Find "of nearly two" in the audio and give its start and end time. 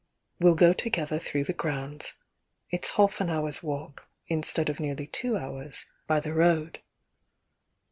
4.67-5.37